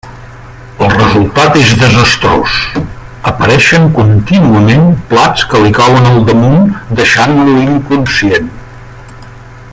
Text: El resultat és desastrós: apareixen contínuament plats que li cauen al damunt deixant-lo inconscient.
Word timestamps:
El 0.85 0.89
resultat 0.93 1.57
és 1.63 1.73
desastrós: 1.81 2.55
apareixen 3.33 3.85
contínuament 3.99 4.89
plats 5.11 5.45
que 5.51 5.61
li 5.65 5.75
cauen 5.81 6.09
al 6.13 6.19
damunt 6.31 6.65
deixant-lo 7.01 7.55
inconscient. 7.67 8.51